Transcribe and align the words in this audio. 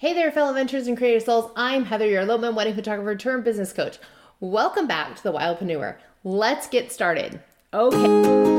Hey 0.00 0.14
there, 0.14 0.30
fellow 0.30 0.54
ventures 0.54 0.86
and 0.86 0.96
creative 0.96 1.24
souls. 1.24 1.50
I'm 1.56 1.86
Heather, 1.86 2.06
your 2.06 2.22
elopement 2.22 2.54
wedding 2.54 2.76
photographer 2.76 3.16
turned 3.16 3.42
business 3.42 3.72
coach. 3.72 3.98
Welcome 4.38 4.86
back 4.86 5.16
to 5.16 5.22
the 5.24 5.32
Wildpreneur. 5.32 5.96
Let's 6.22 6.68
get 6.68 6.92
started. 6.92 7.40
Okay. 7.74 8.57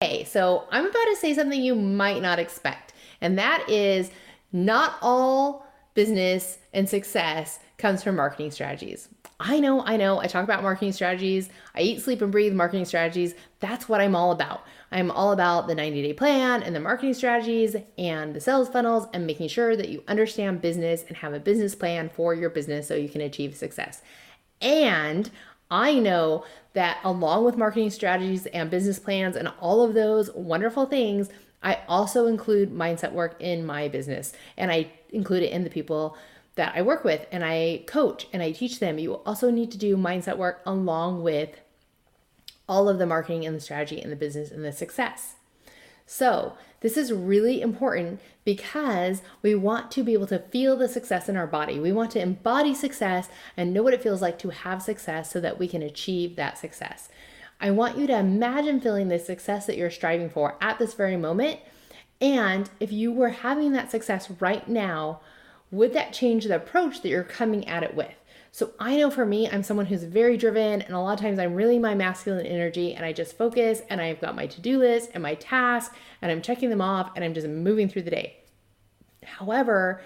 Okay, 0.00 0.22
so 0.22 0.64
I'm 0.70 0.86
about 0.86 1.04
to 1.06 1.16
say 1.16 1.34
something 1.34 1.60
you 1.60 1.74
might 1.74 2.22
not 2.22 2.38
expect, 2.38 2.92
and 3.20 3.36
that 3.36 3.68
is 3.68 4.12
not 4.52 4.96
all 5.02 5.66
business 5.94 6.58
and 6.72 6.88
success 6.88 7.58
comes 7.78 8.04
from 8.04 8.14
marketing 8.14 8.52
strategies. 8.52 9.08
I 9.40 9.58
know, 9.58 9.84
I 9.84 9.96
know, 9.96 10.20
I 10.20 10.28
talk 10.28 10.44
about 10.44 10.62
marketing 10.62 10.92
strategies. 10.92 11.48
I 11.74 11.80
eat, 11.80 12.00
sleep, 12.00 12.22
and 12.22 12.30
breathe 12.30 12.54
marketing 12.54 12.84
strategies. 12.84 13.34
That's 13.58 13.88
what 13.88 14.00
I'm 14.00 14.14
all 14.14 14.30
about. 14.30 14.64
I'm 14.92 15.10
all 15.10 15.32
about 15.32 15.66
the 15.66 15.74
90 15.74 16.02
day 16.02 16.12
plan 16.12 16.62
and 16.62 16.76
the 16.76 16.80
marketing 16.80 17.14
strategies 17.14 17.74
and 17.96 18.34
the 18.34 18.40
sales 18.40 18.68
funnels 18.68 19.08
and 19.12 19.26
making 19.26 19.48
sure 19.48 19.74
that 19.74 19.88
you 19.88 20.04
understand 20.06 20.60
business 20.60 21.04
and 21.08 21.16
have 21.16 21.34
a 21.34 21.40
business 21.40 21.74
plan 21.74 22.08
for 22.08 22.34
your 22.34 22.50
business 22.50 22.86
so 22.86 22.94
you 22.94 23.08
can 23.08 23.20
achieve 23.20 23.56
success. 23.56 24.02
And 24.60 25.28
I 25.70 25.98
know 25.98 26.44
that 26.72 26.98
along 27.04 27.44
with 27.44 27.56
marketing 27.56 27.90
strategies 27.90 28.46
and 28.46 28.70
business 28.70 28.98
plans 28.98 29.36
and 29.36 29.52
all 29.60 29.82
of 29.82 29.94
those 29.94 30.30
wonderful 30.32 30.86
things, 30.86 31.28
I 31.62 31.80
also 31.88 32.26
include 32.26 32.72
mindset 32.72 33.12
work 33.12 33.36
in 33.40 33.66
my 33.66 33.88
business 33.88 34.32
and 34.56 34.70
I 34.70 34.92
include 35.10 35.42
it 35.42 35.52
in 35.52 35.64
the 35.64 35.70
people 35.70 36.16
that 36.54 36.72
I 36.74 36.82
work 36.82 37.04
with 37.04 37.26
and 37.30 37.44
I 37.44 37.84
coach 37.86 38.26
and 38.32 38.42
I 38.42 38.52
teach 38.52 38.80
them. 38.80 38.98
You 38.98 39.14
also 39.14 39.50
need 39.50 39.70
to 39.72 39.78
do 39.78 39.96
mindset 39.96 40.36
work 40.36 40.60
along 40.64 41.22
with 41.22 41.60
all 42.68 42.88
of 42.88 42.98
the 42.98 43.06
marketing 43.06 43.46
and 43.46 43.56
the 43.56 43.60
strategy 43.60 44.00
and 44.00 44.12
the 44.12 44.16
business 44.16 44.50
and 44.50 44.64
the 44.64 44.72
success. 44.72 45.34
So, 46.06 46.56
this 46.80 46.96
is 46.96 47.12
really 47.12 47.60
important 47.60 48.20
because 48.44 49.22
we 49.42 49.54
want 49.54 49.90
to 49.90 50.02
be 50.02 50.12
able 50.12 50.28
to 50.28 50.38
feel 50.38 50.76
the 50.76 50.88
success 50.88 51.28
in 51.28 51.36
our 51.36 51.46
body. 51.46 51.80
We 51.80 51.92
want 51.92 52.12
to 52.12 52.20
embody 52.20 52.74
success 52.74 53.28
and 53.56 53.74
know 53.74 53.82
what 53.82 53.94
it 53.94 54.02
feels 54.02 54.22
like 54.22 54.38
to 54.40 54.50
have 54.50 54.82
success 54.82 55.30
so 55.30 55.40
that 55.40 55.58
we 55.58 55.66
can 55.66 55.82
achieve 55.82 56.36
that 56.36 56.56
success. 56.56 57.08
I 57.60 57.72
want 57.72 57.98
you 57.98 58.06
to 58.06 58.18
imagine 58.18 58.80
feeling 58.80 59.08
the 59.08 59.18
success 59.18 59.66
that 59.66 59.76
you're 59.76 59.90
striving 59.90 60.30
for 60.30 60.56
at 60.60 60.78
this 60.78 60.94
very 60.94 61.16
moment. 61.16 61.58
And 62.20 62.70
if 62.78 62.92
you 62.92 63.12
were 63.12 63.30
having 63.30 63.72
that 63.72 63.90
success 63.90 64.30
right 64.40 64.66
now, 64.68 65.20
would 65.70 65.92
that 65.92 66.12
change 66.12 66.44
the 66.44 66.56
approach 66.56 67.02
that 67.02 67.08
you're 67.08 67.24
coming 67.24 67.66
at 67.66 67.82
it 67.82 67.94
with? 67.94 68.14
So 68.58 68.72
I 68.80 68.96
know 68.96 69.08
for 69.08 69.24
me, 69.24 69.48
I'm 69.48 69.62
someone 69.62 69.86
who's 69.86 70.02
very 70.02 70.36
driven, 70.36 70.82
and 70.82 70.92
a 70.92 70.98
lot 70.98 71.12
of 71.12 71.20
times 71.20 71.38
I'm 71.38 71.54
really 71.54 71.78
my 71.78 71.94
masculine 71.94 72.44
energy, 72.44 72.92
and 72.92 73.04
I 73.04 73.12
just 73.12 73.38
focus, 73.38 73.82
and 73.88 74.00
I've 74.00 74.20
got 74.20 74.34
my 74.34 74.48
to 74.48 74.60
do 74.60 74.80
list 74.80 75.10
and 75.14 75.22
my 75.22 75.36
tasks, 75.36 75.94
and 76.20 76.32
I'm 76.32 76.42
checking 76.42 76.68
them 76.68 76.80
off, 76.80 77.12
and 77.14 77.24
I'm 77.24 77.34
just 77.34 77.46
moving 77.46 77.88
through 77.88 78.02
the 78.02 78.10
day. 78.10 78.38
However, 79.22 80.02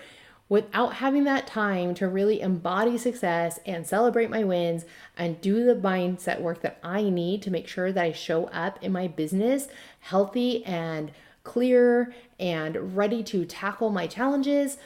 without 0.50 0.96
having 0.96 1.24
that 1.24 1.46
time 1.46 1.94
to 1.94 2.08
really 2.08 2.42
embody 2.42 2.98
success 2.98 3.58
and 3.64 3.86
celebrate 3.86 4.28
my 4.28 4.44
wins 4.44 4.84
and 5.16 5.40
do 5.40 5.64
the 5.64 5.74
mindset 5.74 6.38
work 6.38 6.60
that 6.60 6.78
I 6.82 7.04
need 7.04 7.40
to 7.44 7.50
make 7.50 7.66
sure 7.66 7.90
that 7.90 8.04
I 8.04 8.12
show 8.12 8.48
up 8.48 8.78
in 8.82 8.92
my 8.92 9.08
business 9.08 9.68
healthy 10.00 10.62
and 10.66 11.10
clear 11.42 12.12
and 12.38 12.98
ready 12.98 13.22
to 13.22 13.46
tackle 13.46 13.88
my 13.88 14.06
challenges, 14.06 14.76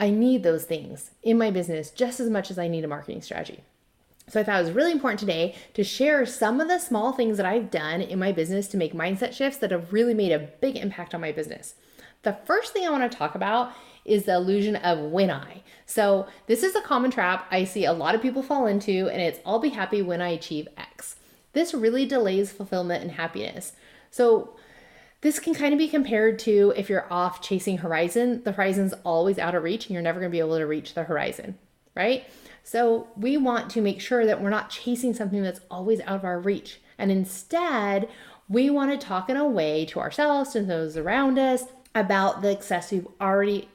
I 0.00 0.10
need 0.10 0.42
those 0.42 0.64
things 0.64 1.10
in 1.22 1.38
my 1.38 1.50
business 1.50 1.90
just 1.90 2.20
as 2.20 2.30
much 2.30 2.50
as 2.50 2.58
I 2.58 2.68
need 2.68 2.84
a 2.84 2.88
marketing 2.88 3.22
strategy. 3.22 3.62
So 4.28 4.40
I 4.40 4.44
thought 4.44 4.60
it 4.60 4.64
was 4.64 4.72
really 4.72 4.92
important 4.92 5.20
today 5.20 5.54
to 5.74 5.82
share 5.82 6.26
some 6.26 6.60
of 6.60 6.68
the 6.68 6.78
small 6.78 7.12
things 7.12 7.38
that 7.38 7.46
I've 7.46 7.70
done 7.70 8.02
in 8.02 8.18
my 8.18 8.30
business 8.30 8.68
to 8.68 8.76
make 8.76 8.92
mindset 8.92 9.32
shifts 9.32 9.58
that 9.58 9.70
have 9.70 9.92
really 9.92 10.14
made 10.14 10.32
a 10.32 10.38
big 10.38 10.76
impact 10.76 11.14
on 11.14 11.20
my 11.20 11.32
business. 11.32 11.74
The 12.22 12.36
first 12.44 12.72
thing 12.72 12.86
I 12.86 12.90
want 12.90 13.10
to 13.10 13.16
talk 13.16 13.34
about 13.34 13.72
is 14.04 14.24
the 14.24 14.34
illusion 14.34 14.76
of 14.76 14.98
when 14.98 15.30
I. 15.30 15.62
So, 15.86 16.26
this 16.46 16.62
is 16.62 16.74
a 16.74 16.82
common 16.82 17.10
trap 17.10 17.46
I 17.50 17.64
see 17.64 17.84
a 17.84 17.92
lot 17.92 18.14
of 18.14 18.22
people 18.22 18.42
fall 18.42 18.66
into, 18.66 19.08
and 19.08 19.22
it's 19.22 19.38
I'll 19.46 19.58
be 19.58 19.70
happy 19.70 20.02
when 20.02 20.20
I 20.20 20.30
achieve 20.30 20.68
X. 20.76 21.16
This 21.52 21.72
really 21.72 22.06
delays 22.06 22.52
fulfillment 22.52 23.02
and 23.02 23.12
happiness. 23.12 23.72
So, 24.10 24.56
this 25.20 25.40
can 25.40 25.54
kind 25.54 25.72
of 25.72 25.78
be 25.78 25.88
compared 25.88 26.38
to 26.40 26.72
if 26.76 26.88
you're 26.88 27.12
off 27.12 27.42
chasing 27.42 27.78
horizon, 27.78 28.42
the 28.44 28.52
horizon's 28.52 28.94
always 29.04 29.38
out 29.38 29.54
of 29.54 29.62
reach 29.62 29.86
and 29.86 29.94
you're 29.94 30.02
never 30.02 30.20
going 30.20 30.30
to 30.30 30.34
be 30.34 30.38
able 30.38 30.58
to 30.58 30.66
reach 30.66 30.94
the 30.94 31.04
horizon, 31.04 31.58
right? 31.96 32.24
So 32.62 33.08
we 33.16 33.36
want 33.36 33.70
to 33.70 33.80
make 33.80 34.00
sure 34.00 34.26
that 34.26 34.40
we're 34.40 34.50
not 34.50 34.70
chasing 34.70 35.14
something 35.14 35.42
that's 35.42 35.60
always 35.70 36.00
out 36.02 36.16
of 36.16 36.24
our 36.24 36.38
reach. 36.38 36.80
And 36.98 37.10
instead, 37.10 38.08
we 38.48 38.70
want 38.70 38.92
to 38.92 39.06
talk 39.06 39.28
in 39.28 39.36
a 39.36 39.46
way 39.46 39.84
to 39.86 40.00
ourselves 40.00 40.54
and 40.54 40.70
those 40.70 40.96
around 40.96 41.38
us 41.38 41.64
about 41.94 42.42
the 42.42 42.52
success 42.52 42.92
we've 42.92 43.08
already 43.20 43.68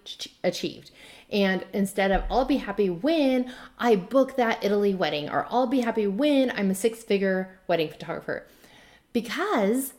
achieved. 0.43 0.91
And 1.31 1.65
instead 1.73 2.11
of 2.11 2.23
I'll 2.29 2.45
be 2.45 2.57
happy 2.57 2.89
when 2.89 3.51
I 3.79 3.95
book 3.95 4.35
that 4.35 4.63
Italy 4.63 4.93
wedding, 4.93 5.29
or 5.29 5.47
I'll 5.49 5.67
be 5.67 5.81
happy 5.81 6.07
when 6.07 6.51
I'm 6.51 6.69
a 6.69 6.75
six 6.75 7.03
figure 7.03 7.59
wedding 7.67 7.89
photographer. 7.89 8.47
Because 9.11 9.93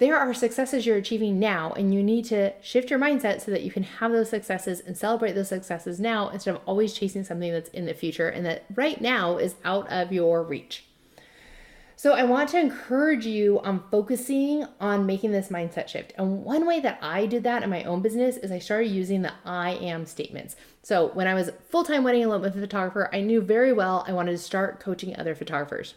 there 0.00 0.16
are 0.16 0.32
successes 0.32 0.86
you're 0.86 0.96
achieving 0.96 1.38
now, 1.38 1.72
and 1.74 1.94
you 1.94 2.02
need 2.02 2.24
to 2.24 2.54
shift 2.62 2.88
your 2.88 2.98
mindset 2.98 3.42
so 3.42 3.50
that 3.50 3.62
you 3.62 3.70
can 3.70 3.82
have 3.82 4.10
those 4.12 4.30
successes 4.30 4.80
and 4.80 4.96
celebrate 4.96 5.32
those 5.32 5.48
successes 5.48 6.00
now 6.00 6.30
instead 6.30 6.54
of 6.54 6.62
always 6.64 6.94
chasing 6.94 7.22
something 7.22 7.52
that's 7.52 7.68
in 7.68 7.84
the 7.84 7.92
future 7.92 8.28
and 8.28 8.44
that 8.46 8.64
right 8.74 9.00
now 9.02 9.36
is 9.36 9.56
out 9.62 9.86
of 9.92 10.10
your 10.10 10.42
reach. 10.42 10.86
So 11.96 12.14
I 12.14 12.22
want 12.22 12.48
to 12.48 12.58
encourage 12.58 13.26
you 13.26 13.60
on 13.60 13.82
focusing 13.90 14.64
on 14.80 15.04
making 15.04 15.32
this 15.32 15.50
mindset 15.50 15.88
shift. 15.88 16.14
And 16.16 16.44
one 16.44 16.66
way 16.66 16.80
that 16.80 16.98
I 17.02 17.26
did 17.26 17.42
that 17.42 17.62
in 17.62 17.68
my 17.68 17.84
own 17.84 18.00
business 18.00 18.38
is 18.38 18.50
I 18.50 18.58
started 18.58 18.86
using 18.86 19.20
the 19.20 19.34
I 19.44 19.72
am 19.72 20.06
statements. 20.06 20.56
So 20.82 21.08
when 21.08 21.26
I 21.26 21.34
was 21.34 21.50
full-time 21.68 22.04
wedding 22.04 22.22
elopement 22.22 22.54
photographer, 22.54 23.10
I 23.12 23.20
knew 23.20 23.42
very 23.42 23.74
well 23.74 24.02
I 24.08 24.14
wanted 24.14 24.32
to 24.32 24.38
start 24.38 24.80
coaching 24.80 25.14
other 25.14 25.34
photographers. 25.34 25.92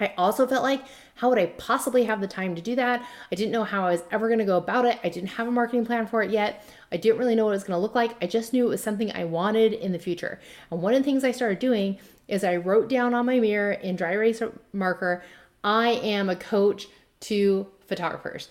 I 0.00 0.14
also 0.16 0.46
felt 0.46 0.62
like, 0.62 0.84
how 1.16 1.28
would 1.28 1.38
I 1.38 1.46
possibly 1.46 2.04
have 2.04 2.20
the 2.20 2.28
time 2.28 2.54
to 2.54 2.62
do 2.62 2.76
that? 2.76 3.04
I 3.32 3.34
didn't 3.34 3.52
know 3.52 3.64
how 3.64 3.86
I 3.86 3.90
was 3.90 4.04
ever 4.10 4.28
going 4.28 4.38
to 4.38 4.44
go 4.44 4.56
about 4.56 4.84
it. 4.84 4.98
I 5.02 5.08
didn't 5.08 5.30
have 5.30 5.48
a 5.48 5.50
marketing 5.50 5.84
plan 5.84 6.06
for 6.06 6.22
it 6.22 6.30
yet. 6.30 6.64
I 6.92 6.96
didn't 6.96 7.18
really 7.18 7.34
know 7.34 7.44
what 7.44 7.50
it 7.50 7.54
was 7.54 7.64
going 7.64 7.76
to 7.76 7.82
look 7.82 7.94
like. 7.94 8.14
I 8.22 8.26
just 8.26 8.52
knew 8.52 8.66
it 8.66 8.70
was 8.70 8.82
something 8.82 9.10
I 9.12 9.24
wanted 9.24 9.72
in 9.72 9.92
the 9.92 9.98
future. 9.98 10.40
And 10.70 10.80
one 10.80 10.94
of 10.94 11.00
the 11.00 11.04
things 11.04 11.24
I 11.24 11.32
started 11.32 11.58
doing 11.58 11.98
is 12.28 12.44
I 12.44 12.56
wrote 12.56 12.88
down 12.88 13.14
on 13.14 13.26
my 13.26 13.40
mirror 13.40 13.72
in 13.72 13.96
dry 13.96 14.12
erase 14.12 14.42
marker, 14.72 15.22
I 15.64 15.88
am 15.88 16.28
a 16.28 16.36
coach 16.36 16.86
to 17.20 17.66
photographers. 17.86 18.48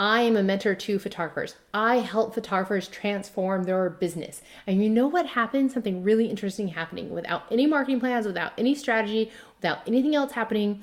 I 0.00 0.22
am 0.22 0.34
a 0.34 0.42
mentor 0.42 0.74
to 0.74 0.98
photographers. 0.98 1.56
I 1.74 1.96
help 1.96 2.32
photographers 2.34 2.88
transform 2.88 3.64
their 3.64 3.90
business. 3.90 4.40
And 4.66 4.82
you 4.82 4.88
know 4.88 5.06
what 5.06 5.26
happens? 5.26 5.74
Something 5.74 6.02
really 6.02 6.24
interesting 6.24 6.68
happening 6.68 7.10
without 7.10 7.42
any 7.50 7.66
marketing 7.66 8.00
plans, 8.00 8.26
without 8.26 8.52
any 8.56 8.74
strategy, 8.74 9.30
without 9.58 9.86
anything 9.86 10.14
else 10.14 10.32
happening. 10.32 10.80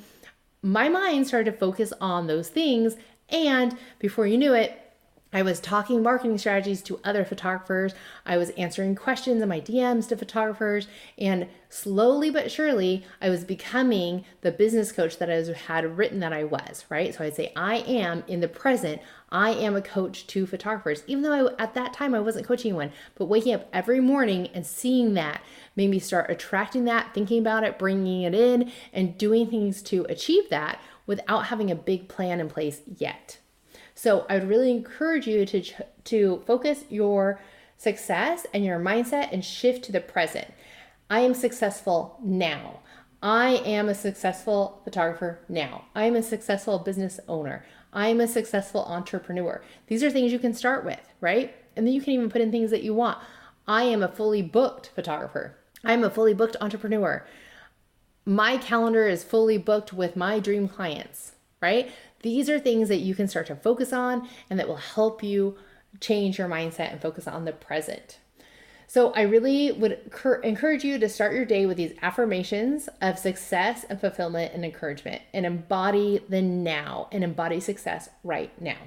My 0.61 0.87
mind 0.87 1.25
started 1.25 1.51
to 1.51 1.57
focus 1.57 1.91
on 1.99 2.27
those 2.27 2.49
things. 2.49 2.95
And 3.29 3.75
before 3.97 4.27
you 4.27 4.37
knew 4.37 4.53
it, 4.53 4.86
I 5.37 5.43
was 5.43 5.59
talking 5.59 6.01
marketing 6.01 6.39
strategies 6.39 6.81
to 6.81 6.99
other 7.03 7.23
photographers. 7.23 7.93
I 8.25 8.37
was 8.37 8.49
answering 8.57 8.95
questions 8.95 9.39
in 9.39 9.47
my 9.47 9.61
DMs 9.61 10.07
to 10.07 10.17
photographers. 10.17 10.87
And 11.15 11.47
slowly 11.69 12.31
but 12.31 12.49
surely, 12.49 13.05
I 13.21 13.29
was 13.29 13.43
becoming 13.43 14.25
the 14.41 14.51
business 14.51 14.91
coach 14.91 15.19
that 15.19 15.29
I 15.29 15.35
had 15.71 15.95
written 15.95 16.21
that 16.21 16.33
I 16.33 16.43
was, 16.43 16.85
right? 16.89 17.13
So 17.13 17.23
I'd 17.23 17.35
say, 17.35 17.53
I 17.55 17.77
am 17.81 18.23
in 18.27 18.39
the 18.39 18.47
present, 18.47 18.99
I 19.31 19.51
am 19.51 19.75
a 19.75 19.81
coach 19.83 20.25
to 20.25 20.47
photographers, 20.47 21.03
even 21.05 21.21
though 21.21 21.49
I, 21.49 21.61
at 21.61 21.75
that 21.75 21.93
time 21.93 22.15
I 22.15 22.19
wasn't 22.19 22.47
coaching 22.47 22.71
anyone. 22.71 22.91
But 23.13 23.25
waking 23.25 23.53
up 23.53 23.69
every 23.71 23.99
morning 23.99 24.47
and 24.55 24.65
seeing 24.65 25.13
that 25.13 25.43
made 25.75 25.91
me 25.91 25.99
start 25.99 26.31
attracting 26.31 26.85
that, 26.85 27.13
thinking 27.13 27.37
about 27.37 27.63
it, 27.63 27.77
bringing 27.77 28.23
it 28.23 28.33
in, 28.33 28.71
and 28.91 29.15
doing 29.19 29.51
things 29.51 29.83
to 29.83 30.03
achieve 30.09 30.49
that 30.49 30.81
without 31.05 31.45
having 31.45 31.69
a 31.69 31.75
big 31.75 32.07
plan 32.07 32.39
in 32.39 32.49
place 32.49 32.81
yet. 32.97 33.37
So 33.97 34.27
I 34.29 34.35
would 34.35 34.47
really 34.47 34.69
encourage 34.69 35.25
you 35.25 35.43
to 35.47 35.63
to 36.03 36.43
focus 36.45 36.83
your 36.87 37.41
success 37.77 38.45
and 38.53 38.63
your 38.63 38.79
mindset 38.79 39.29
and 39.33 39.43
shift 39.43 39.83
to 39.85 39.91
the 39.91 39.99
present. 39.99 40.53
I 41.09 41.21
am 41.21 41.33
successful 41.33 42.19
now. 42.23 42.81
I 43.23 43.55
am 43.65 43.89
a 43.89 43.95
successful 43.95 44.81
photographer 44.83 45.39
now. 45.49 45.85
I 45.95 46.05
am 46.05 46.15
a 46.15 46.21
successful 46.21 46.77
business 46.77 47.19
owner. 47.27 47.65
I 47.91 48.09
am 48.09 48.21
a 48.21 48.27
successful 48.27 48.85
entrepreneur. 48.85 49.63
These 49.87 50.03
are 50.03 50.11
things 50.11 50.31
you 50.31 50.37
can 50.37 50.53
start 50.53 50.85
with, 50.85 51.01
right? 51.19 51.55
And 51.75 51.87
then 51.87 51.95
you 51.95 52.01
can 52.01 52.13
even 52.13 52.29
put 52.29 52.41
in 52.41 52.51
things 52.51 52.69
that 52.69 52.83
you 52.83 52.93
want. 52.93 53.17
I 53.67 53.83
am 53.83 54.03
a 54.03 54.07
fully 54.07 54.43
booked 54.43 54.91
photographer. 54.93 55.57
I 55.83 55.93
am 55.93 56.03
a 56.03 56.11
fully 56.11 56.35
booked 56.35 56.55
entrepreneur. 56.61 57.25
My 58.25 58.57
calendar 58.57 59.07
is 59.07 59.23
fully 59.23 59.57
booked 59.57 59.91
with 59.91 60.15
my 60.15 60.37
dream 60.39 60.67
clients, 60.67 61.31
right? 61.61 61.91
These 62.21 62.49
are 62.49 62.59
things 62.59 62.89
that 62.89 62.97
you 62.97 63.15
can 63.15 63.27
start 63.27 63.47
to 63.47 63.55
focus 63.55 63.93
on 63.93 64.27
and 64.49 64.59
that 64.59 64.67
will 64.67 64.75
help 64.75 65.23
you 65.23 65.57
change 65.99 66.37
your 66.37 66.47
mindset 66.47 66.91
and 66.91 67.01
focus 67.01 67.27
on 67.27 67.45
the 67.45 67.53
present. 67.53 68.19
So, 68.89 69.11
I 69.11 69.23
really 69.23 69.73
would 69.73 69.99
encourage 70.43 70.85
you 70.85 70.97
to 70.97 71.09
start 71.09 71.33
your 71.33 71.43
day 71.43 71.65
with 71.65 71.75
these 71.75 71.93
affirmations 72.01 72.87
of 73.01 73.19
success 73.19 73.85
and 73.89 73.99
fulfillment 73.99 74.53
and 74.53 74.63
encouragement 74.63 75.21
and 75.33 75.45
embody 75.45 76.21
the 76.29 76.41
now 76.41 77.09
and 77.11 77.21
embody 77.21 77.59
success 77.59 78.09
right 78.23 78.49
now. 78.61 78.77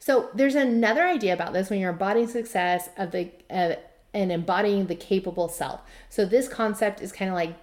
So, 0.00 0.28
there's 0.34 0.54
another 0.54 1.02
idea 1.02 1.32
about 1.32 1.54
this 1.54 1.70
when 1.70 1.80
you're 1.80 1.92
embodying 1.92 2.28
success 2.28 2.90
of 2.98 3.10
the 3.10 3.30
uh, 3.48 3.76
and 4.12 4.30
embodying 4.30 4.86
the 4.86 4.94
capable 4.94 5.48
self. 5.48 5.80
So, 6.10 6.26
this 6.26 6.46
concept 6.46 7.00
is 7.00 7.10
kind 7.10 7.30
of 7.30 7.34
like 7.36 7.54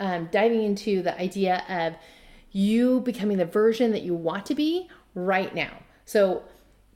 um, 0.00 0.28
diving 0.32 0.64
into 0.64 1.02
the 1.02 1.16
idea 1.20 1.62
of 1.68 1.94
you 2.56 3.00
becoming 3.00 3.36
the 3.36 3.44
version 3.44 3.92
that 3.92 4.02
you 4.02 4.14
want 4.14 4.46
to 4.46 4.54
be 4.54 4.88
right 5.14 5.54
now. 5.54 5.82
So, 6.06 6.42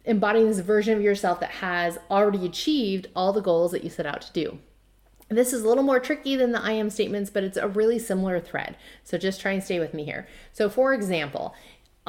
embodying 0.07 0.47
this 0.49 0.61
version 0.61 0.97
of 0.97 1.03
yourself 1.03 1.39
that 1.41 1.51
has 1.51 1.99
already 2.11 2.47
achieved 2.47 3.09
all 3.15 3.35
the 3.35 3.43
goals 3.43 3.71
that 3.73 3.85
you 3.85 3.91
set 3.91 4.07
out 4.07 4.23
to 4.23 4.33
do. 4.33 4.59
This 5.29 5.53
is 5.53 5.62
a 5.62 5.69
little 5.69 5.85
more 5.85 6.01
tricky 6.01 6.35
than 6.35 6.53
the 6.53 6.62
I 6.62 6.73
am 6.73 6.89
statements, 6.89 7.29
but 7.29 7.45
it's 7.45 7.59
a 7.59 7.69
really 7.69 7.99
similar 7.99 8.41
thread. 8.41 8.77
So 9.05 9.19
just 9.19 9.43
try 9.43 9.53
and 9.53 9.62
stay 9.62 9.79
with 9.79 9.93
me 9.93 10.05
here. 10.05 10.27
So, 10.55 10.71
for 10.71 10.95
example, 10.95 11.55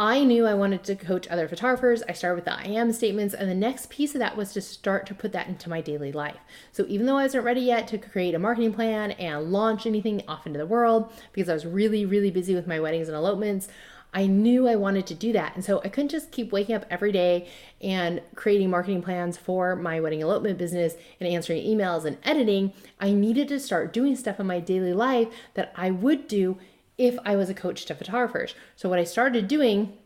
I 0.01 0.23
knew 0.23 0.47
I 0.47 0.55
wanted 0.55 0.83
to 0.85 0.95
coach 0.95 1.27
other 1.27 1.47
photographers. 1.47 2.01
I 2.09 2.13
started 2.13 2.37
with 2.37 2.45
the 2.45 2.57
I 2.57 2.63
am 2.63 2.91
statements, 2.91 3.35
and 3.35 3.47
the 3.47 3.53
next 3.53 3.91
piece 3.91 4.15
of 4.15 4.19
that 4.19 4.35
was 4.35 4.51
to 4.53 4.59
start 4.59 5.05
to 5.05 5.13
put 5.13 5.31
that 5.33 5.47
into 5.47 5.69
my 5.69 5.79
daily 5.79 6.11
life. 6.11 6.39
So 6.71 6.85
even 6.87 7.05
though 7.05 7.17
I 7.17 7.25
wasn't 7.25 7.45
ready 7.45 7.61
yet 7.61 7.87
to 7.89 7.99
create 7.99 8.33
a 8.33 8.39
marketing 8.39 8.73
plan 8.73 9.11
and 9.11 9.51
launch 9.51 9.85
anything 9.85 10.23
off 10.27 10.47
into 10.47 10.57
the 10.57 10.65
world, 10.65 11.13
because 11.33 11.49
I 11.49 11.53
was 11.53 11.67
really, 11.67 12.03
really 12.03 12.31
busy 12.31 12.55
with 12.55 12.65
my 12.65 12.79
weddings 12.79 13.09
and 13.09 13.15
elopements, 13.15 13.67
I 14.11 14.25
knew 14.25 14.67
I 14.67 14.75
wanted 14.75 15.05
to 15.05 15.13
do 15.13 15.33
that. 15.33 15.53
And 15.53 15.63
so 15.63 15.81
I 15.83 15.89
couldn't 15.89 16.09
just 16.09 16.31
keep 16.31 16.51
waking 16.51 16.73
up 16.73 16.85
every 16.89 17.11
day 17.11 17.47
and 17.79 18.23
creating 18.33 18.71
marketing 18.71 19.03
plans 19.03 19.37
for 19.37 19.75
my 19.75 19.99
wedding 19.99 20.21
elopement 20.21 20.57
business 20.57 20.95
and 21.19 21.29
answering 21.29 21.63
emails 21.63 22.05
and 22.05 22.17
editing. 22.23 22.73
I 22.99 23.11
needed 23.11 23.49
to 23.49 23.59
start 23.59 23.93
doing 23.93 24.15
stuff 24.15 24.39
in 24.39 24.47
my 24.47 24.59
daily 24.61 24.93
life 24.93 25.27
that 25.53 25.71
I 25.75 25.91
would 25.91 26.27
do 26.27 26.57
if 27.01 27.17
I 27.25 27.35
was 27.35 27.49
a 27.49 27.55
coach 27.55 27.85
to 27.85 27.95
photographers. 27.95 28.53
So 28.75 28.87
what 28.87 28.99
I 28.99 29.03
started 29.03 29.47
doing 29.47 29.97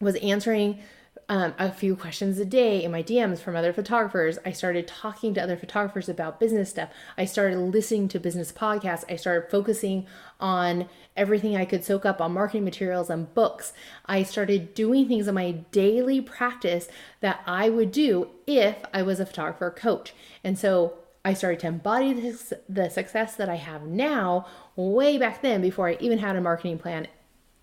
was 0.00 0.14
answering 0.16 0.78
um, 1.28 1.54
a 1.58 1.72
few 1.72 1.96
questions 1.96 2.38
a 2.38 2.44
day 2.44 2.84
in 2.84 2.92
my 2.92 3.02
DMs 3.02 3.40
from 3.40 3.56
other 3.56 3.72
photographers. 3.72 4.38
I 4.46 4.52
started 4.52 4.86
talking 4.86 5.34
to 5.34 5.42
other 5.42 5.56
photographers 5.56 6.08
about 6.08 6.38
business 6.38 6.70
stuff. 6.70 6.90
I 7.18 7.24
started 7.24 7.58
listening 7.58 8.06
to 8.08 8.20
business 8.20 8.52
podcasts. 8.52 9.02
I 9.10 9.16
started 9.16 9.50
focusing 9.50 10.06
on 10.38 10.88
everything 11.16 11.56
I 11.56 11.64
could 11.64 11.84
soak 11.84 12.06
up 12.06 12.20
on 12.20 12.32
marketing 12.32 12.64
materials 12.64 13.10
and 13.10 13.34
books. 13.34 13.72
I 14.04 14.22
started 14.22 14.72
doing 14.72 15.08
things 15.08 15.26
in 15.26 15.34
my 15.34 15.50
daily 15.72 16.20
practice 16.20 16.86
that 17.22 17.40
I 17.44 17.70
would 17.70 17.90
do 17.90 18.28
if 18.46 18.76
I 18.94 19.02
was 19.02 19.18
a 19.18 19.26
photographer 19.26 19.72
coach. 19.72 20.14
And 20.44 20.56
so 20.56 20.94
I 21.26 21.34
started 21.34 21.58
to 21.60 21.66
embody 21.66 22.12
this, 22.12 22.52
the 22.68 22.88
success 22.88 23.34
that 23.34 23.48
I 23.48 23.56
have 23.56 23.82
now 23.82 24.46
way 24.76 25.18
back 25.18 25.42
then 25.42 25.60
before 25.60 25.88
I 25.88 25.96
even 25.98 26.18
had 26.18 26.36
a 26.36 26.40
marketing 26.40 26.78
plan 26.78 27.08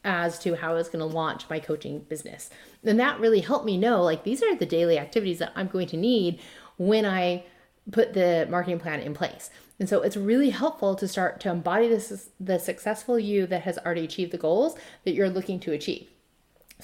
as 0.04 0.38
to 0.40 0.58
how 0.58 0.72
I 0.72 0.74
was 0.74 0.90
going 0.90 1.00
to 1.00 1.06
launch 1.06 1.50
my 1.50 1.62
coaching 1.62 2.00
business. 2.00 2.50
And 2.84 3.00
that 3.00 3.22
really 3.22 3.40
helped 3.40 3.66
me 3.66 3.78
know 3.78 4.04
like 4.04 4.26
these 4.26 4.44
are 4.44 4.54
the 4.54 4.66
daily 4.66 5.00
activities 5.00 5.40
that 5.40 5.54
I'm 5.56 5.70
going 5.70 5.88
to 5.88 5.98
need 5.98 6.42
when 6.76 7.06
I 7.06 7.46
put 7.90 8.14
the 8.14 8.48
marketing 8.50 8.82
plan 8.82 9.00
in 9.00 9.14
place. 9.14 9.50
And 9.80 9.88
so 9.88 10.02
it's 10.02 10.18
really 10.18 10.50
helpful 10.50 10.94
to 10.96 11.08
start 11.08 11.40
to 11.40 11.50
embody 11.50 11.88
this 11.88 12.32
the 12.42 12.60
successful 12.60 13.18
you 13.18 13.48
that 13.48 13.62
has 13.62 13.78
already 13.78 14.04
achieved 14.04 14.34
the 14.34 14.38
goals 14.38 14.76
that 15.06 15.14
you're 15.14 15.30
looking 15.30 15.62
to 15.62 15.72
achieve. 15.72 16.10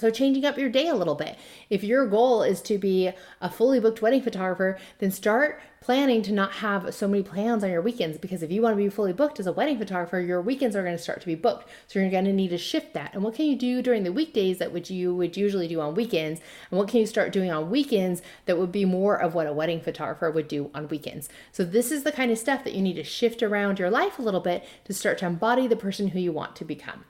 So, 0.00 0.10
changing 0.10 0.46
up 0.46 0.56
your 0.56 0.70
day 0.70 0.88
a 0.88 0.94
little 0.94 1.14
bit. 1.14 1.36
If 1.68 1.84
your 1.84 2.06
goal 2.06 2.42
is 2.42 2.62
to 2.62 2.78
be 2.78 3.10
a 3.42 3.50
fully 3.50 3.80
booked 3.80 4.00
wedding 4.00 4.22
photographer, 4.22 4.78
then 4.98 5.10
start 5.10 5.60
planning 5.82 6.22
to 6.22 6.32
not 6.32 6.52
have 6.52 6.94
so 6.94 7.06
many 7.06 7.22
plans 7.22 7.62
on 7.62 7.70
your 7.70 7.82
weekends 7.82 8.16
because 8.16 8.42
if 8.42 8.50
you 8.50 8.62
want 8.62 8.72
to 8.72 8.82
be 8.82 8.88
fully 8.88 9.12
booked 9.12 9.38
as 9.38 9.46
a 9.46 9.52
wedding 9.52 9.78
photographer, 9.78 10.18
your 10.18 10.40
weekends 10.40 10.74
are 10.74 10.82
going 10.82 10.96
to 10.96 11.02
start 11.02 11.20
to 11.20 11.26
be 11.26 11.34
booked. 11.34 11.68
So, 11.86 11.98
you're 11.98 12.08
going 12.08 12.24
to 12.24 12.32
need 12.32 12.48
to 12.48 12.56
shift 12.56 12.94
that. 12.94 13.12
And 13.12 13.22
what 13.22 13.34
can 13.34 13.44
you 13.44 13.56
do 13.56 13.82
during 13.82 14.04
the 14.04 14.12
weekdays 14.12 14.56
that 14.56 14.72
which 14.72 14.90
you 14.90 15.14
would 15.14 15.36
usually 15.36 15.68
do 15.68 15.82
on 15.82 15.94
weekends? 15.94 16.40
And 16.70 16.78
what 16.78 16.88
can 16.88 17.00
you 17.00 17.06
start 17.06 17.30
doing 17.30 17.50
on 17.50 17.68
weekends 17.68 18.22
that 18.46 18.56
would 18.56 18.72
be 18.72 18.86
more 18.86 19.20
of 19.20 19.34
what 19.34 19.46
a 19.46 19.52
wedding 19.52 19.82
photographer 19.82 20.30
would 20.30 20.48
do 20.48 20.70
on 20.74 20.88
weekends? 20.88 21.28
So, 21.52 21.62
this 21.62 21.92
is 21.92 22.04
the 22.04 22.12
kind 22.12 22.30
of 22.30 22.38
stuff 22.38 22.64
that 22.64 22.72
you 22.72 22.80
need 22.80 22.96
to 22.96 23.04
shift 23.04 23.42
around 23.42 23.78
your 23.78 23.90
life 23.90 24.18
a 24.18 24.22
little 24.22 24.40
bit 24.40 24.64
to 24.84 24.94
start 24.94 25.18
to 25.18 25.26
embody 25.26 25.66
the 25.66 25.76
person 25.76 26.08
who 26.08 26.18
you 26.18 26.32
want 26.32 26.56
to 26.56 26.64
become. 26.64 27.04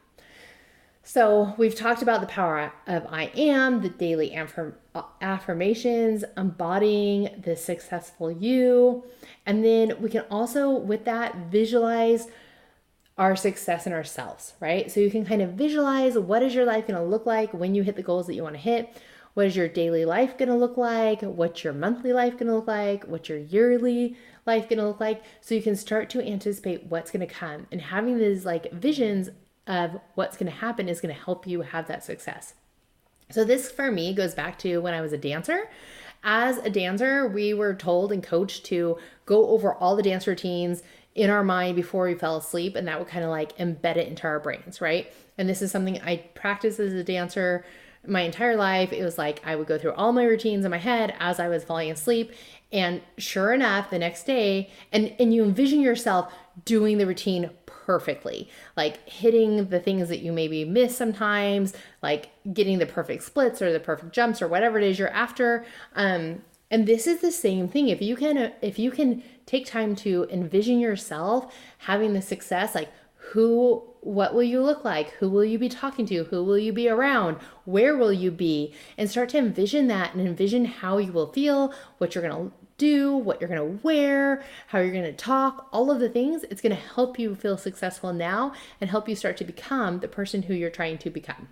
So, 1.13 1.55
we've 1.59 1.75
talked 1.75 2.03
about 2.03 2.21
the 2.21 2.29
power 2.29 2.73
of 2.87 3.05
I 3.11 3.33
am, 3.35 3.83
the 3.83 3.89
daily 3.89 4.33
affirm- 4.33 4.77
affirmations, 5.21 6.23
embodying 6.37 7.43
the 7.43 7.57
successful 7.57 8.31
you. 8.31 9.03
And 9.45 9.65
then 9.65 10.01
we 10.01 10.09
can 10.09 10.25
also, 10.31 10.71
with 10.71 11.05
that, 11.07 11.35
visualize 11.51 12.29
our 13.19 13.35
success 13.35 13.89
in 13.89 13.93
ourselves, 13.93 14.55
right? 14.61 14.89
So, 14.89 15.01
you 15.01 15.11
can 15.11 15.27
kind 15.27 15.43
of 15.43 15.55
visualize 15.55 16.17
what 16.17 16.45
is 16.45 16.55
your 16.55 16.65
life 16.65 16.87
going 16.87 17.01
to 17.01 17.05
look 17.05 17.27
like 17.27 17.53
when 17.53 17.75
you 17.75 17.83
hit 17.83 17.97
the 17.97 18.05
goals 18.05 18.29
that 18.29 18.37
you 18.37 18.45
want 18.45 18.55
to 18.55 18.61
hit. 18.61 18.97
What 19.35 19.47
is 19.47 19.57
your 19.57 19.67
daily 19.67 20.05
life 20.05 20.39
going 20.39 20.49
to 20.49 20.55
look 20.55 20.77
like? 20.77 21.23
What's 21.23 21.65
your 21.65 21.73
monthly 21.73 22.13
life 22.13 22.35
going 22.35 22.47
to 22.47 22.55
look 22.55 22.69
like? 22.69 23.03
What's 23.03 23.29
your 23.29 23.39
yearly 23.39 24.17
life 24.47 24.69
going 24.69 24.79
to 24.79 24.87
look 24.87 25.01
like? 25.01 25.25
So 25.41 25.57
you 25.57 25.63
can 25.63 25.75
start 25.75 26.09
to 26.11 26.25
anticipate 26.25 26.85
what's 26.85 27.11
going 27.11 27.27
to 27.27 27.35
come 27.35 27.67
and 27.73 27.81
having 27.81 28.17
these 28.17 28.47
like 28.47 28.71
visions 28.71 29.31
of 29.67 30.01
what's 30.15 30.37
going 30.37 30.51
to 30.51 30.59
happen 30.59 30.89
is 30.89 31.01
going 31.01 31.15
to 31.15 31.21
help 31.21 31.47
you 31.47 31.63
have 31.63 31.87
that 31.89 32.05
success. 32.05 32.55
So, 33.31 33.45
this 33.45 33.71
for 33.71 33.93
me 33.93 34.13
goes 34.13 34.35
back 34.35 34.59
to 34.61 34.79
when 34.79 34.95
I 34.95 35.01
was 35.01 35.13
a 35.13 35.19
dancer. 35.19 35.69
As 36.23 36.59
a 36.59 36.71
dancer, 36.71 37.27
we 37.27 37.55
were 37.55 37.75
told 37.75 38.13
and 38.13 38.23
coached 38.23 38.65
to 38.67 38.99
go 39.25 39.49
over 39.49 39.75
all 39.75 39.97
the 39.97 40.03
dance 40.03 40.27
routines 40.27 40.83
in 41.15 41.31
our 41.31 41.43
mind 41.43 41.77
before 41.77 42.07
we 42.07 42.15
fell 42.15 42.37
asleep 42.37 42.77
and 42.77 42.87
that 42.87 42.99
would 42.99 43.09
kind 43.09 43.25
of 43.25 43.31
like 43.31 43.57
embed 43.57 43.97
it 43.97 44.09
into 44.09 44.25
our 44.25 44.39
brains, 44.39 44.81
right? 44.81 45.13
And 45.39 45.49
this 45.49 45.63
is 45.63 45.71
something 45.71 46.01
I 46.03 46.19
practiced 46.35 46.79
as 46.79 46.93
a 46.93 47.03
dancer 47.03 47.65
my 48.07 48.23
entire 48.23 48.57
life. 48.57 48.93
It 48.93 49.03
was 49.03 49.19
like 49.19 49.43
I 49.45 49.57
would 49.57 49.67
go 49.67 49.79
through 49.79 49.93
all 49.93 50.13
my 50.13 50.25
routines 50.25 50.65
in 50.65 50.71
my 50.71 50.79
head 50.79 51.15
as 51.19 51.39
I 51.41 51.49
was 51.49 51.65
falling 51.65 51.91
asleep. 51.91 52.33
And 52.73 53.03
sure 53.19 53.53
enough, 53.53 53.91
the 53.91 53.99
next 53.99 54.25
day, 54.25 54.71
and, 54.93 55.15
and 55.19 55.35
you 55.35 55.43
envision 55.43 55.81
yourself 55.81 56.33
doing 56.65 56.99
the 56.99 57.07
routine 57.07 57.51
perfectly, 57.91 58.49
like 58.77 59.09
hitting 59.09 59.67
the 59.67 59.81
things 59.81 60.09
that 60.09 60.21
you 60.21 60.31
maybe 60.31 60.65
miss 60.65 60.97
sometimes, 60.97 61.75
like 62.03 62.29
getting 62.55 62.79
the 62.79 62.87
perfect 62.87 63.25
splits 63.25 63.61
or 63.61 63.73
the 63.73 63.81
perfect 63.81 64.13
jumps 64.13 64.41
or 64.41 64.47
whatever 64.47 64.79
it 64.79 64.85
is 64.85 64.97
you're 64.97 65.09
after. 65.09 65.65
Um, 65.97 66.43
and 66.71 66.87
this 66.87 67.09
is 67.09 67.21
the 67.21 67.33
same 67.33 67.67
thing. 67.67 67.89
If 67.89 68.01
you 68.01 68.15
can, 68.15 68.53
if 68.63 68.79
you 68.79 68.93
can 68.93 69.25
take 69.45 69.67
time 69.67 69.97
to 69.97 70.29
envision 70.31 70.79
yourself 70.79 71.53
having 71.79 72.13
the 72.13 72.23
success, 72.23 72.77
like 72.77 72.91
who 73.33 73.83
what 74.03 74.35
will 74.35 74.45
you 74.45 74.63
look 74.63 74.85
like? 74.85 75.11
Who 75.15 75.29
will 75.29 75.45
you 75.45 75.59
be 75.59 75.69
talking 75.69 76.07
to? 76.07 76.25
Who 76.25 76.45
will 76.45 76.59
you 76.59 76.73
be 76.73 76.89
around? 76.89 77.39
Where 77.65 77.97
will 77.97 78.13
you 78.13 78.31
be? 78.31 78.73
And 78.97 79.11
start 79.11 79.31
to 79.31 79.39
envision 79.39 79.89
that 79.89 80.15
and 80.15 80.27
envision 80.27 80.65
how 80.65 80.99
you 80.99 81.13
will 81.13 81.33
feel, 81.33 81.75
what 81.99 82.15
you're 82.15 82.27
going 82.27 82.51
to 82.51 82.57
do, 82.81 83.15
what 83.15 83.41
you're 83.41 83.49
going 83.49 83.61
to 83.61 83.85
wear, 83.85 84.43
how 84.69 84.79
you're 84.79 84.93
going 84.93 85.05
to 85.05 85.13
talk, 85.13 85.69
all 85.73 85.91
of 85.91 86.01
the 86.01 86.09
things. 86.09 86.45
It's 86.45 86.61
going 86.61 86.75
to 86.75 86.83
help 86.83 87.19
you 87.19 87.35
feel 87.35 87.59
successful 87.59 88.13
now 88.13 88.55
and 88.81 88.89
help 88.91 89.09
you 89.09 89.15
start 89.15 89.37
to 89.37 89.45
become 89.45 90.01
the 90.01 90.09
person 90.09 90.43
who 90.43 90.55
you're 90.55 90.71
trying 90.71 90.99
to 90.99 91.11
become. 91.11 91.49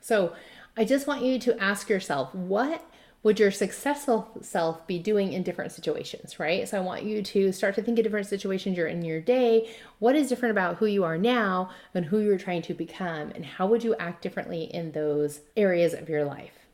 So, 0.00 0.34
I 0.78 0.84
just 0.84 1.06
want 1.06 1.22
you 1.22 1.38
to 1.38 1.58
ask 1.58 1.88
yourself, 1.88 2.34
what 2.34 2.84
would 3.26 3.40
your 3.40 3.50
successful 3.50 4.30
self 4.40 4.86
be 4.86 5.00
doing 5.00 5.32
in 5.32 5.42
different 5.42 5.72
situations, 5.72 6.38
right? 6.38 6.68
So 6.68 6.76
I 6.76 6.80
want 6.80 7.02
you 7.02 7.22
to 7.22 7.50
start 7.50 7.74
to 7.74 7.82
think 7.82 7.98
of 7.98 8.04
different 8.04 8.28
situations 8.28 8.76
you're 8.76 8.86
in 8.86 9.04
your 9.04 9.20
day. 9.20 9.68
What 9.98 10.14
is 10.14 10.28
different 10.28 10.52
about 10.52 10.76
who 10.76 10.86
you 10.86 11.02
are 11.02 11.18
now 11.18 11.70
and 11.92 12.04
who 12.04 12.20
you're 12.20 12.38
trying 12.38 12.62
to 12.62 12.72
become? 12.72 13.30
And 13.30 13.44
how 13.44 13.66
would 13.66 13.82
you 13.82 13.96
act 13.96 14.22
differently 14.22 14.72
in 14.72 14.92
those 14.92 15.40
areas 15.56 15.92
of 15.92 16.08
your 16.08 16.24
life? 16.24 16.66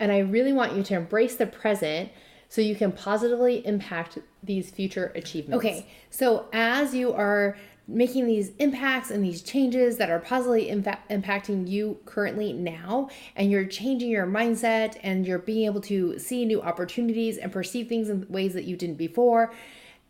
And 0.00 0.10
I 0.10 0.20
really 0.20 0.54
want 0.54 0.74
you 0.74 0.82
to 0.84 0.94
embrace 0.94 1.36
the 1.36 1.44
present 1.44 2.10
so 2.48 2.60
you 2.60 2.74
can 2.74 2.92
positively 2.92 3.66
impact 3.66 4.18
these 4.42 4.70
future 4.70 5.12
achievements. 5.14 5.64
Okay, 5.64 5.86
so 6.10 6.46
as 6.52 6.94
you 6.94 7.12
are 7.12 7.56
making 7.86 8.26
these 8.26 8.52
impacts 8.58 9.10
and 9.10 9.22
these 9.22 9.42
changes 9.42 9.98
that 9.98 10.10
are 10.10 10.18
positively 10.18 10.68
impacting 10.68 11.68
you 11.68 11.98
currently 12.06 12.52
now 12.52 13.08
and 13.36 13.50
you're 13.50 13.66
changing 13.66 14.08
your 14.08 14.26
mindset 14.26 14.96
and 15.02 15.26
you're 15.26 15.38
being 15.38 15.66
able 15.66 15.80
to 15.80 16.18
see 16.18 16.46
new 16.46 16.62
opportunities 16.62 17.36
and 17.36 17.52
perceive 17.52 17.86
things 17.86 18.08
in 18.08 18.26
ways 18.30 18.54
that 18.54 18.64
you 18.64 18.74
didn't 18.74 18.96
before 18.96 19.52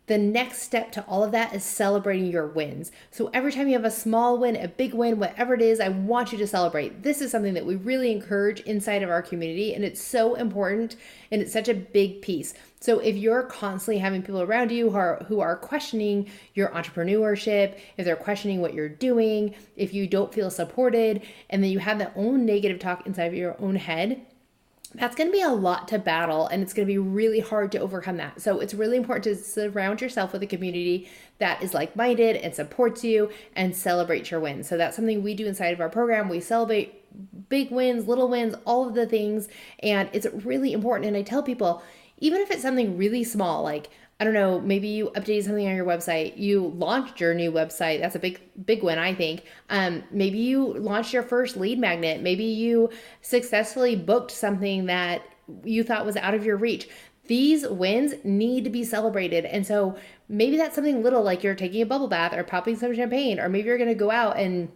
the 0.07 0.17
next 0.17 0.61
step 0.61 0.91
to 0.91 1.03
all 1.05 1.23
of 1.23 1.31
that 1.31 1.53
is 1.55 1.63
celebrating 1.63 2.27
your 2.27 2.45
wins. 2.45 2.91
So 3.09 3.29
every 3.33 3.51
time 3.51 3.67
you 3.67 3.73
have 3.73 3.85
a 3.85 3.91
small 3.91 4.37
win, 4.37 4.55
a 4.55 4.67
big 4.67 4.93
win, 4.93 5.19
whatever 5.19 5.55
it 5.55 5.61
is, 5.61 5.79
I 5.79 5.89
want 5.89 6.31
you 6.31 6.37
to 6.37 6.47
celebrate. 6.47 7.01
This 7.01 7.21
is 7.21 7.31
something 7.31 7.55
that 7.55 7.65
we 7.65 7.75
really 7.75 8.11
encourage 8.11 8.59
inside 8.61 9.01
of 9.01 9.09
our 9.09 9.21
community, 9.21 9.73
and 9.73 9.83
it's 9.83 10.01
so 10.01 10.35
important 10.35 10.95
and 11.31 11.41
it's 11.41 11.53
such 11.53 11.69
a 11.69 11.73
big 11.73 12.21
piece. 12.21 12.53
So 12.79 12.99
if 12.99 13.15
you're 13.15 13.43
constantly 13.43 13.97
having 13.97 14.21
people 14.21 14.41
around 14.41 14.71
you 14.71 14.91
who 14.91 14.97
are 14.97 15.25
who 15.27 15.39
are 15.39 15.55
questioning 15.55 16.29
your 16.53 16.69
entrepreneurship, 16.69 17.79
if 17.97 18.05
they're 18.05 18.15
questioning 18.15 18.61
what 18.61 18.75
you're 18.75 18.87
doing, 18.87 19.55
if 19.75 19.91
you 19.91 20.05
don't 20.05 20.31
feel 20.31 20.51
supported, 20.51 21.23
and 21.49 21.63
then 21.63 21.71
you 21.71 21.79
have 21.79 21.97
that 21.97 22.13
own 22.15 22.45
negative 22.45 22.77
talk 22.77 23.07
inside 23.07 23.25
of 23.25 23.33
your 23.33 23.59
own 23.59 23.75
head, 23.75 24.23
that's 24.97 25.15
going 25.15 25.29
to 25.29 25.31
be 25.31 25.41
a 25.41 25.49
lot 25.49 25.87
to 25.89 25.99
battle 25.99 26.47
and 26.47 26.61
it's 26.61 26.73
going 26.73 26.87
to 26.87 26.91
be 26.91 26.97
really 26.97 27.39
hard 27.39 27.71
to 27.73 27.79
overcome 27.79 28.17
that. 28.17 28.41
So 28.41 28.59
it's 28.59 28.73
really 28.73 28.97
important 28.97 29.23
to 29.23 29.35
surround 29.35 30.01
yourself 30.01 30.33
with 30.33 30.43
a 30.43 30.47
community 30.47 31.09
that 31.39 31.61
is 31.61 31.73
like 31.73 31.95
minded 31.95 32.37
and 32.37 32.53
supports 32.53 33.03
you 33.03 33.29
and 33.55 33.75
celebrate 33.75 34.31
your 34.31 34.39
wins. 34.39 34.67
So 34.67 34.77
that's 34.77 34.95
something 34.95 35.21
we 35.21 35.33
do 35.33 35.47
inside 35.47 35.73
of 35.73 35.81
our 35.81 35.89
program. 35.89 36.29
We 36.29 36.39
celebrate 36.39 37.01
big 37.49 37.71
wins, 37.71 38.07
little 38.07 38.29
wins, 38.29 38.55
all 38.65 38.87
of 38.87 38.95
the 38.95 39.05
things. 39.05 39.47
And 39.79 40.09
it's 40.13 40.27
really 40.45 40.73
important. 40.73 41.07
And 41.07 41.17
I 41.17 41.21
tell 41.21 41.43
people, 41.43 41.83
even 42.17 42.41
if 42.41 42.49
it's 42.51 42.61
something 42.61 42.97
really 42.97 43.23
small, 43.23 43.63
like 43.63 43.89
I 44.19 44.23
don't 44.23 44.33
know, 44.33 44.61
maybe 44.61 44.87
you 44.87 45.11
updated 45.15 45.43
something 45.43 45.67
on 45.67 45.75
your 45.75 45.85
website, 45.85 46.37
you 46.37 46.67
launched 46.77 47.19
your 47.19 47.33
new 47.33 47.51
website. 47.51 47.99
That's 47.99 48.15
a 48.15 48.19
big, 48.19 48.39
big 48.65 48.81
win, 48.81 48.97
I 48.97 49.13
think. 49.13 49.43
Um, 49.69 50.03
maybe 50.09 50.37
you 50.37 50.73
launched 50.75 51.11
your 51.11 51.23
first 51.23 51.57
lead 51.57 51.79
magnet. 51.79 52.21
Maybe 52.21 52.45
you 52.45 52.89
successfully 53.21 53.97
booked 53.97 54.31
something 54.31 54.85
that 54.85 55.23
you 55.65 55.83
thought 55.83 56.05
was 56.05 56.15
out 56.15 56.33
of 56.33 56.45
your 56.45 56.55
reach. 56.55 56.87
These 57.27 57.67
wins 57.67 58.13
need 58.23 58.63
to 58.63 58.69
be 58.69 58.85
celebrated. 58.85 59.43
And 59.45 59.67
so 59.67 59.97
maybe 60.29 60.55
that's 60.55 60.75
something 60.75 61.03
little 61.03 61.23
like 61.23 61.43
you're 61.43 61.55
taking 61.55 61.81
a 61.81 61.85
bubble 61.85 62.07
bath 62.07 62.33
or 62.33 62.43
popping 62.43 62.77
some 62.77 62.95
champagne, 62.95 63.39
or 63.39 63.49
maybe 63.49 63.67
you're 63.67 63.77
going 63.77 63.89
to 63.89 63.95
go 63.95 64.11
out 64.11 64.37
and 64.37 64.71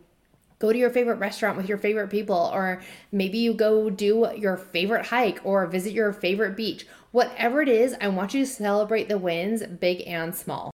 go 0.59 0.71
to 0.71 0.77
your 0.77 0.89
favorite 0.89 1.19
restaurant 1.19 1.57
with 1.57 1.67
your 1.67 1.77
favorite 1.77 2.09
people, 2.09 2.51
or 2.53 2.81
maybe 3.11 3.37
you 3.37 3.53
go 3.53 3.89
do 3.89 4.29
your 4.37 4.57
favorite 4.57 5.07
hike 5.07 5.39
or 5.43 5.65
visit 5.65 5.93
your 5.93 6.13
favorite 6.13 6.55
beach. 6.55 6.85
Whatever 7.11 7.61
it 7.61 7.69
is, 7.69 7.95
I 7.99 8.09
want 8.09 8.33
you 8.33 8.45
to 8.45 8.51
celebrate 8.51 9.09
the 9.09 9.17
wins, 9.17 9.65
big 9.65 10.03
and 10.05 10.35
small. 10.35 10.71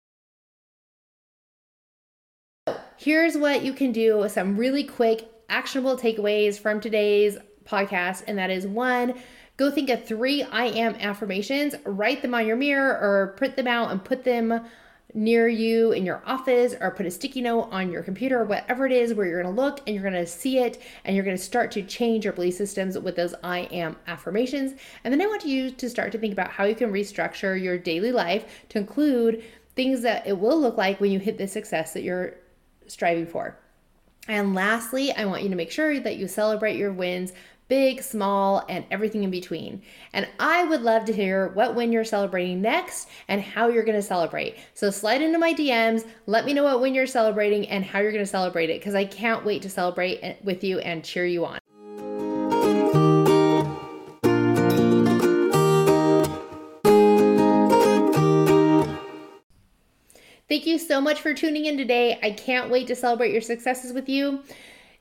here's 3.03 3.35
what 3.35 3.63
you 3.63 3.73
can 3.73 3.91
do 3.91 4.25
some 4.29 4.55
really 4.55 4.83
quick, 4.83 5.29
actionable 5.49 5.97
takeaways 5.97 6.57
from 6.57 6.79
today's 6.79 7.37
podcast, 7.65 8.23
and 8.27 8.37
that 8.37 8.49
is 8.49 8.65
one, 8.65 9.13
go 9.57 9.69
think 9.69 9.89
of 9.89 10.05
three 10.05 10.43
I 10.43 10.65
am 10.65 10.95
affirmations, 10.95 11.75
write 11.85 12.21
them 12.21 12.33
on 12.33 12.47
your 12.47 12.55
mirror 12.55 12.91
or 12.91 13.35
print 13.37 13.57
them 13.57 13.67
out 13.67 13.91
and 13.91 14.03
put 14.03 14.23
them 14.23 14.65
near 15.13 15.47
you 15.47 15.91
in 15.91 16.05
your 16.05 16.23
office 16.25 16.75
or 16.79 16.91
put 16.91 17.05
a 17.05 17.11
sticky 17.11 17.41
note 17.41 17.69
on 17.71 17.91
your 17.91 18.01
computer 18.01 18.41
or 18.41 18.45
whatever 18.45 18.85
it 18.85 18.91
is 18.91 19.13
where 19.13 19.27
you're 19.27 19.41
going 19.41 19.55
to 19.55 19.61
look 19.61 19.81
and 19.85 19.95
you're 19.95 20.03
going 20.03 20.13
to 20.13 20.25
see 20.25 20.59
it 20.59 20.81
and 21.05 21.15
you're 21.15 21.25
going 21.25 21.37
to 21.37 21.43
start 21.43 21.71
to 21.71 21.83
change 21.83 22.23
your 22.23 22.33
belief 22.33 22.55
systems 22.55 22.97
with 22.97 23.15
those 23.15 23.35
I 23.43 23.59
am 23.71 23.95
affirmations. 24.07 24.79
And 25.03 25.13
then 25.13 25.21
I 25.21 25.27
want 25.27 25.45
you 25.45 25.71
to 25.71 25.89
start 25.89 26.11
to 26.13 26.17
think 26.17 26.33
about 26.33 26.49
how 26.49 26.63
you 26.63 26.75
can 26.75 26.91
restructure 26.91 27.61
your 27.61 27.77
daily 27.77 28.11
life 28.11 28.65
to 28.69 28.79
include 28.79 29.43
things 29.75 30.01
that 30.01 30.25
it 30.25 30.37
will 30.37 30.59
look 30.59 30.77
like 30.77 30.99
when 30.99 31.11
you 31.11 31.19
hit 31.19 31.37
the 31.37 31.47
success 31.47 31.93
that 31.93 32.03
you're 32.03 32.35
striving 32.87 33.27
for. 33.27 33.57
And 34.27 34.55
lastly, 34.55 35.11
I 35.11 35.25
want 35.25 35.43
you 35.43 35.49
to 35.49 35.55
make 35.55 35.71
sure 35.71 35.99
that 35.99 36.15
you 36.15 36.27
celebrate 36.27 36.77
your 36.77 36.93
wins 36.93 37.33
big, 37.73 38.03
small, 38.03 38.63
and 38.69 38.85
everything 38.91 39.23
in 39.23 39.31
between. 39.31 39.81
And 40.13 40.27
I 40.39 40.63
would 40.63 40.83
love 40.83 41.05
to 41.05 41.11
hear 41.11 41.47
what 41.55 41.73
win 41.73 41.91
you're 41.91 42.03
celebrating 42.03 42.61
next 42.61 43.09
and 43.27 43.41
how 43.41 43.67
you're 43.67 43.83
going 43.83 43.95
to 43.95 44.01
celebrate. 44.03 44.57
So 44.75 44.91
slide 44.91 45.23
into 45.23 45.39
my 45.39 45.55
DMs, 45.55 46.05
let 46.27 46.45
me 46.45 46.53
know 46.53 46.63
what 46.63 46.81
win 46.81 46.93
you're 46.93 47.07
celebrating 47.07 47.67
and 47.69 47.83
how 47.83 47.97
you're 47.97 48.11
going 48.11 48.23
to 48.23 48.29
celebrate 48.29 48.69
it 48.69 48.79
because 48.79 48.93
I 48.93 49.05
can't 49.05 49.43
wait 49.43 49.63
to 49.63 49.71
celebrate 49.71 50.37
with 50.43 50.63
you 50.63 50.81
and 50.81 51.03
cheer 51.03 51.25
you 51.25 51.47
on. 51.47 51.57
Thank 60.47 60.67
you 60.67 60.77
so 60.77 61.01
much 61.01 61.21
for 61.21 61.33
tuning 61.33 61.65
in 61.65 61.77
today. 61.77 62.19
I 62.21 62.29
can't 62.29 62.69
wait 62.69 62.85
to 62.85 62.95
celebrate 62.95 63.31
your 63.31 63.41
successes 63.41 63.93
with 63.93 64.07
you. 64.07 64.43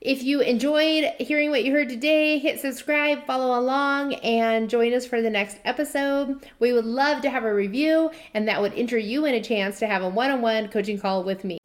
If 0.04 0.24
you 0.24 0.40
enjoyed 0.40 1.12
hearing 1.20 1.50
what 1.50 1.62
you 1.62 1.70
heard 1.70 1.88
today, 1.88 2.36
hit 2.40 2.58
subscribe, 2.58 3.24
follow 3.24 3.56
along, 3.56 4.14
and 4.14 4.68
join 4.68 4.92
us 4.94 5.06
for 5.06 5.22
the 5.22 5.30
next 5.30 5.58
episode. 5.64 6.44
We 6.58 6.72
would 6.72 6.84
love 6.84 7.22
to 7.22 7.30
have 7.30 7.44
a 7.44 7.54
review, 7.54 8.10
and 8.34 8.48
that 8.48 8.60
would 8.60 8.74
enter 8.74 8.98
you 8.98 9.26
in 9.26 9.34
a 9.34 9.40
chance 9.40 9.78
to 9.78 9.86
have 9.86 10.02
a 10.02 10.08
one 10.08 10.32
on 10.32 10.42
one 10.42 10.66
coaching 10.70 10.98
call 10.98 11.22
with 11.22 11.44
me. 11.44 11.61